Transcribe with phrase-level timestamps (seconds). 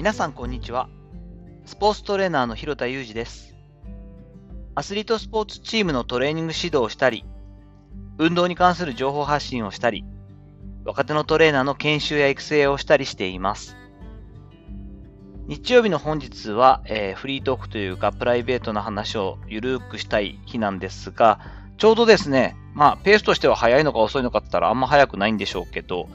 [0.00, 0.88] 皆さんこんにちは。
[1.66, 3.54] スポーツトレーナーの広田裕二です。
[4.74, 7.26] アスリートスポーツチームのトレーニング指導をしたり、
[8.16, 10.06] 運動に関する情報発信をしたり、
[10.86, 13.76] 若手のトレーナーの研修や育成をしたりしています。
[15.46, 21.40] 日曜日の本日は、えー、フリートークというかプライベートな話をゆるくしたい日なんですが、
[21.76, 26.08] ちょうどですね、まあ、ペースとしては早いのか遅いのかって言ったらあんま早くないんでしょうけど、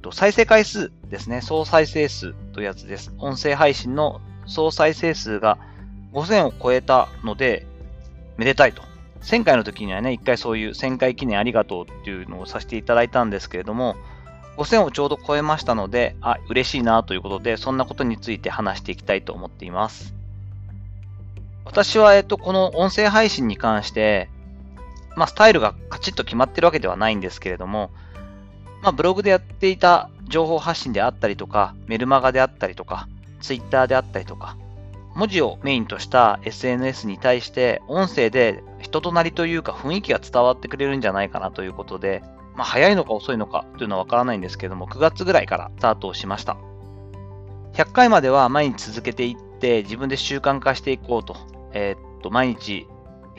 [0.00, 3.12] と再生回数ですね、総再生数というやつです。
[3.18, 5.58] 音声配信の総再生数が
[6.12, 7.66] 5000を超えたので、
[8.36, 8.82] めでたいと。
[9.22, 13.96] 1000回の時にはね、一回そういう1000回記念ありがとうっていうのをさせていただいたんですけれども、
[14.56, 20.14] 5000をちょうど超えましたので、あ、嬉しいなということで、そんなことについて話していきたいと思っています。
[21.64, 24.28] 私は、えっと、この音声配信に関して、
[25.16, 27.90] まあ、スタイルがカチッと決まってるわけではないんですけれども、
[28.82, 33.08] まあ、ブログでやっていた情報発信であったりとか、メルマガであったりとか、
[33.40, 34.56] ツイッターであったりとか、
[35.14, 42.22] 文字をメインとした SNS に対して音声で人となりというか雰囲気が伝わってくれるんじゃないかなということで、
[42.54, 46.56] まあ、早いのか遅いのかというのはわからないんですけども、9月ぐらいからスタートをしました。
[47.74, 51.36] 100回までは毎日続けていって自分で習慣化していこうと。
[51.72, 52.86] えー、っと、毎日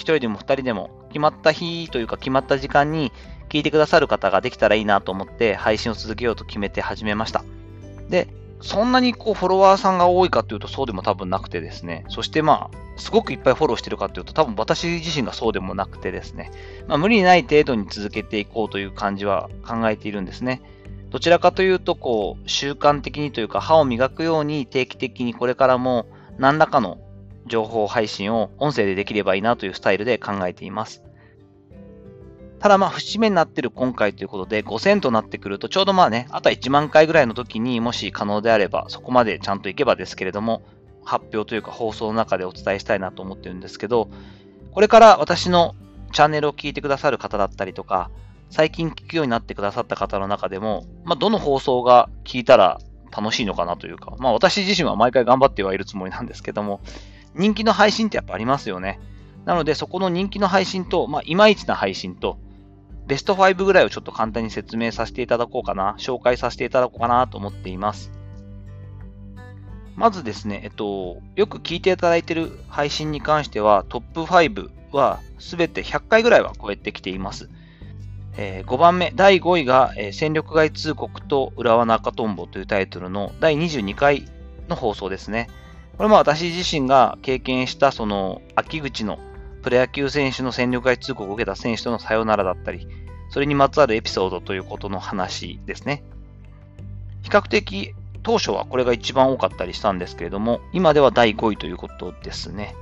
[0.01, 3.11] 1人でも2人でも決まった日というか決まった時間に
[3.49, 7.43] 聞いてくださる方ができたらいいなと思って配信を続けようと決めて始めました。
[8.09, 8.27] で、
[8.61, 16.51] そんなにこうフォロワーさんが多いかというとそうでも多分なくてですね、そしてまあ、すごくいっぱいフォローしてるかというと多分私自身がそうでもなくてですね、
[16.87, 20.61] まあ無理ない程度に続けていこうという感じは考えているんですね。
[21.09, 26.05] どちらかというと、こう、習慣的にというか歯を磨くように定期的にこれからも
[26.37, 26.99] 何らかの
[27.45, 31.03] 情報配信を音声でできればいいなというスタイルで考えています。
[32.59, 40.61] ただまあ、節目になってる今回ということで、5000となってくると、ちょうどまあね、あとは1万回ぐらいの時にもし可能であれば、そこまでちゃんといけばですけれども、
[41.03, 44.09] 発表というか放送の中でお伝えしたいなと思ってるんですけど、
[44.71, 45.75] これから私の
[46.13, 48.11] チャンネルを聞いてくださる方だったりとか、
[48.51, 52.79] 最近聞くようになってくださった方の中でも、まあ、どの放送が聞いたら
[53.15, 56.81] 楽しいのかなというか、まあ私自身は毎回頑張ってはいるつもりなんですけども、
[57.35, 58.99] 人気の配信ってやっぱありますよね。
[59.45, 62.37] なので、そこの人気の配信と、まあ、いまいちな配信と、
[63.07, 68.11] ベスト5ぐらいをちょっと簡単に説明させていただこうかな、紹介させていただこうかなと思っています。
[69.95, 77.49] まずですね、えっと、よく聞いていただいている配信に関しては、トップ5はすべて100回ぐらいは超えてきています。
[78.37, 84.25] えー、5番目、第5位が、えー、戦力外通告と浦和中トンボというタイトルの第22回
[84.69, 85.49] の放送ですね。
[85.97, 89.19] これも私自身が経験したその秋口の
[89.61, 92.87] プロ野球選手の戦力外通告を受けた選手とのさよならだったり、
[93.29, 96.03] それにまつわるエピソードということの話ですね。
[97.21, 97.93] 比較的
[98.23, 102.75] 当初はこれが一番多かったりしたんですけれども、今では第5位ということですね。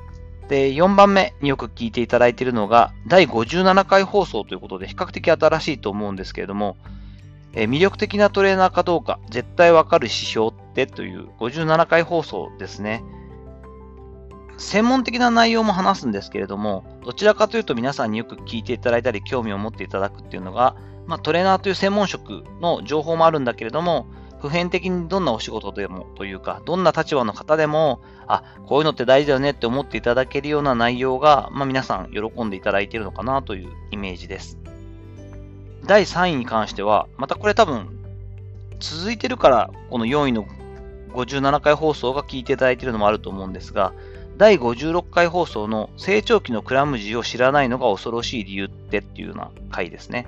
[0.48, 6.78] で、4番目によく聞いていただいているのが、第57回放送ということで、比較的新しいと思うんですけれども、
[7.54, 10.52] え魅力的なトレーナーかどうか、絶対わかる指標
[10.88, 13.04] てという57回放送ですね。
[14.58, 20.76] 専門的な内容も話すんですけれども、どちらかというと皆さんによく聞いていただいたり、興味を持っていただくっていうのが、
[21.08, 24.06] まあ、トレーナーという専門職の情報もあるんだけれども、
[24.42, 34.58] 普遍的にどんなお仕事でもというか、どんな立場の方でも、あ、こういうのって大事だよねって思っていただけるような内容が、まあ、皆さん喜んでいただいているのかなというイメージです。
[35.86, 37.88] 第3位に関しては、またこれ多分、
[38.80, 40.46] 続いてるから、この4位の
[41.14, 43.94] 57回放送が聞いていただいているのもあると思うんですが、
[44.38, 50.28] 第56回放送の成長期のクラムジーを知らないのが恐ろしい理由ってっていうような回ですね。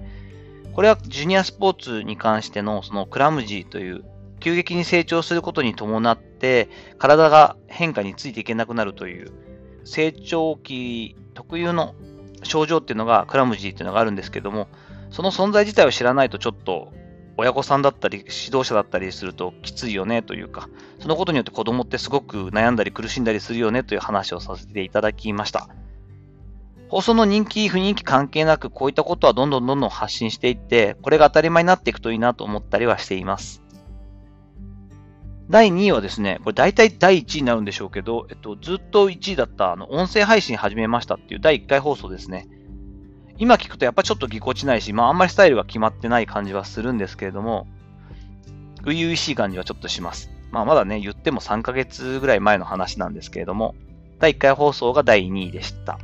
[0.73, 4.03] これはジュニアスポーツに関してのそのクラムジーという
[4.39, 9.31] 急激に成長することに伴って体が変化についていけなくなるという
[9.83, 11.93] 成長期特有の
[12.43, 14.67] 症状っていうのがクラムジーっていうのがあるんですけども
[15.09, 16.91] その存在自体を知らないとちょっと
[17.41, 20.69] 親御さんだったり指導者だったりするときついよねというか、
[20.99, 25.67] そのことによって子供ってすごく悩んだり苦しんだりするよねという話をさせていただきました。
[26.89, 33.63] 放送の人気、不人気関係なく、こういったことはどんどんどんどん発信していって、これが当たり前になっていくといいなと思ったりはしています。
[35.49, 42.47] 第2位はですね、これ大体第1位になるんでしょうけど、えっと、ずっと1位だったあの音声配信始めましたっていう第1回放送ですね。
[43.37, 47.67] 今聞くとやっぱちょっとぎこちないし、まああんまりスタイルが決まってない感じはするんですけれども、
[48.85, 50.31] 初々しい感じはちょっとします。
[50.51, 53.75] まあまだね、言っても3ヶ月ぐらい前の話なんですけれども、
[54.19, 55.97] 第1回放送が第2位でした。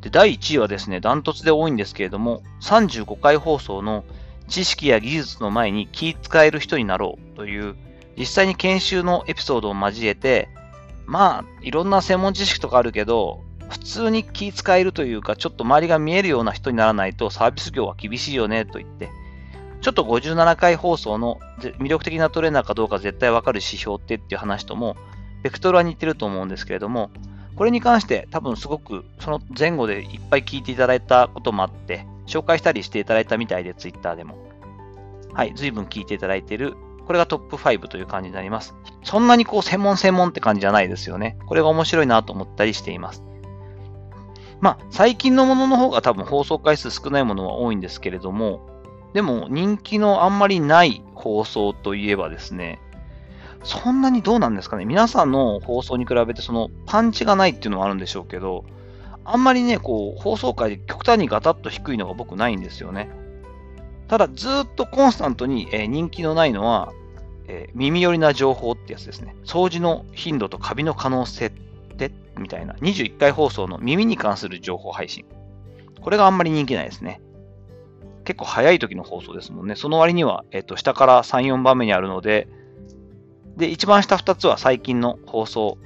[0.00, 4.04] で、第1位はですね、ダントツで多いんですけれども、35回放送の
[4.48, 7.74] 知識や技術の前に気使える人になろうという
[8.16, 10.48] 実際に研修のエピソードを交えて、
[11.06, 19.10] まあ、いろんな専門知識とかあるけど、普通に気使えるというか、ちょっと周りが見えるような人にならないとサービス業は厳しいよねと言って、
[19.80, 21.38] ちょっと57回放送の
[21.78, 24.96] 魅力的なトレーナーかどうか絶対わかる指標ってっていう話とも、
[25.42, 27.10] ベクトルは似てると思うんですけれども、
[27.56, 34.36] これに関して多分すごくその前後でいっぱい聞いていただいたこともあって、紹介したりしていただいたみたいで、ツイッターでも。
[35.32, 36.76] はい、随分聞いていただいている。
[37.06, 38.74] これがトップ5という感じになります。
[39.04, 41.38] そんなにこう専門専門って感じじゃないですよね。
[41.46, 43.22] これが面白いなと思ったりしています。
[44.60, 48.60] まあ、最近のものの方が多分放送回数少ないものは多いんですけれども、
[49.12, 52.80] でも人気のあんまりない放送といえばですね、
[53.64, 58.64] そんなにどうなんですかね皆さんの放送に比べてそのパンチがないっていうのはあるんでしょうけど、
[59.24, 63.10] あんまりね、こう、放送回で極端にガタッと低いのが僕ないんですよね。
[64.06, 66.92] ただ、ずっとコンスタントに、え、人気のないのは、
[67.48, 69.34] え、耳寄りな情報ってやつですね。
[69.44, 71.50] 掃除の頻度とカビの可能性っ
[71.96, 72.74] てみたいな。
[72.74, 75.24] 21回放送の耳に関する情報配信。
[76.00, 77.20] これがあんまり人気ないですね。
[78.24, 79.76] 結構早い時の放送ですもんね。
[79.76, 82.48] その割には、えっ、と、下から3、4番目にあるので、
[83.56, 85.78] で、一番下2つは最近の放送、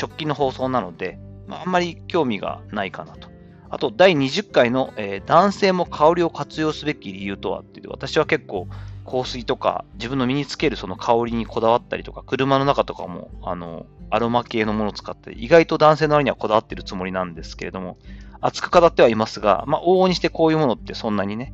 [0.00, 3.28] 直近の放送なので、まあ、あんまり興味がないかなと。
[3.70, 8.68] あと、第20回の、えー、男性も香りを活用すべき理由とはっていう私は結構
[9.04, 17.98] 香水とか自分の身につけるその香りにこだわったりとか、車の中とかもあのアロマ系のものを使って意外と男性の割にはこだわってるつもりなんですけれども、
[18.40, 21.52] 熱く語ってはいますが、まあ、往々にしてこういうものってそんなにね、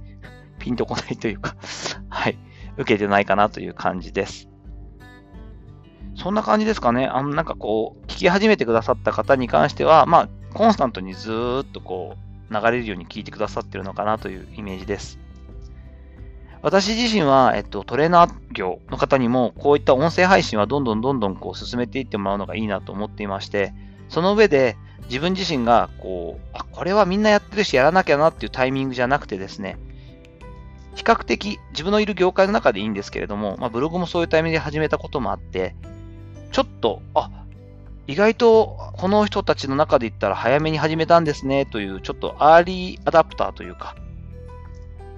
[0.58, 1.56] ピンとこないというか
[2.08, 2.38] はい、
[2.76, 4.48] 受けてないかなという感じです。
[6.14, 7.06] そんな感じですかね。
[7.06, 11.32] あの、なんかこう、聞き始めてくださった方に関しては、まあ、コンスタントにず
[11.62, 12.16] っとこ
[12.50, 15.18] う、流れるように聞いてくださってるのかなというイメージです。
[16.62, 23.74] 私自身は、えっと、トレーナー業の方にも、こういった音声配信はどんどんどんどんこう進めていってもらうのがいいなと思っていまして、
[24.08, 24.76] その上で
[25.06, 29.76] 自分自身が、こう、あ、これはみんなやってるしやらなきゃなっていうタイミングじゃなくてですね、
[30.94, 35.74] 比較的自分のいる業界の中でいいんですけれども、まあ、ブログもそういうタイミングで始めたこともあって、
[36.52, 37.30] ちょっと、あ、
[38.06, 43.96] 意外とこの人たちの中で言ったら早めに始めたんですねという、ちょっとアーリーアダプターというか、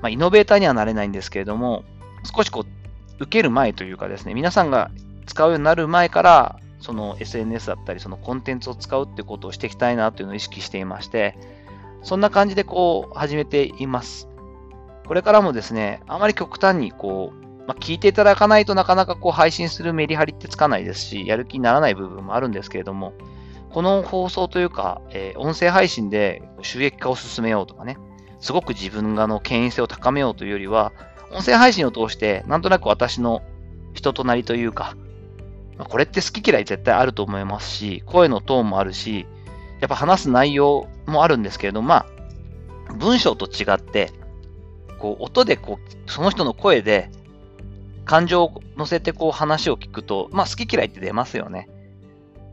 [0.05, 1.83] まあ、イノベーターにはなれないんですけれども、
[2.31, 4.91] 少しこう、受ける前というかですね、皆さんが
[5.25, 11.39] 使うようになる前から、その SNS だったり、そのコンテンツを使うってことをしていきたいなというのを意識していまして、
[12.03, 14.29] そんな感じでこう、始めています。
[15.07, 23.15] これからもですね、あまり極端にこう、まあ、聞いていただかないとなかなかこう配信するメリハリってつかないですし、やる気にならない部分もあるんですけれども、
[23.71, 27.97] この放送というか、えー、音声配信で収益化を進めようとかね、
[28.45, 30.93] すごく自分がの権威性を高めようというよりは、
[31.33, 33.41] 音声配信を通して、なんとなく私の
[33.95, 34.99] 人となりというか、
[35.79, 39.27] これって好き嫌い絶対あると思いますし、声のトーンもあるし、
[39.81, 41.95] やっぱ話す内容もあるんですけれども、ま
[42.91, 44.13] あ、文章と違って、
[44.99, 47.11] こう、音でこう、その人の声で
[48.05, 51.71] 感情を乗せてこう話を聞くと、まあ好き嫌いって出ますよね。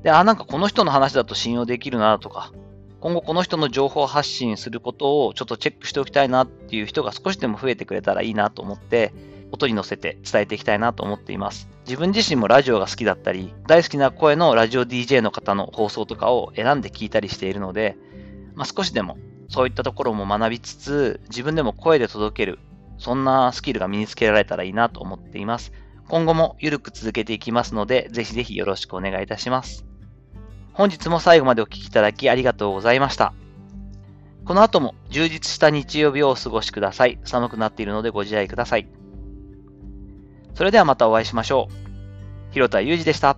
[0.03, 2.53] で、あ、なんかこの人の話だと信用できるなとか、
[3.01, 9.11] 今後この人の情報発信することをちょっとチェックしておきたいなっていう人が少しでも増えてくれたらいいなと思って、
[9.51, 11.67] 音に乗せて伝えていきたいなと思っています。
[11.85, 17.97] 自分自身もラジオが好きだったり、大好きな声のラジオ DJ の方の放送とかを選んで聞いたりしているので、
[18.53, 19.17] まあ、少しでも
[19.49, 22.59] そういったところも学びつつ、自分でも声で届ける
[22.99, 25.73] そんなスキルが身につけられたらいいなと思っています。
[26.07, 29.90] 今後もゆるく続けていきますので、ぜひぜひよろしくお願いいたします。
[30.73, 33.33] 本日も最後までお聴きいただきありがとうございました。
[34.45, 37.19] この後も充実した日曜日をお過ごしください。
[37.23, 38.87] 寒くなっているのでご自愛ください。
[40.55, 42.53] それではまたお会いしましょう。
[42.53, 43.37] 広田祐二でした。